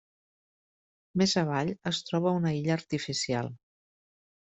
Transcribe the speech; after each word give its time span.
Més 1.23 1.37
avall, 1.43 1.71
es 1.93 2.03
troba 2.11 2.35
una 2.41 2.59
illa 2.65 2.77
artificial. 2.81 3.57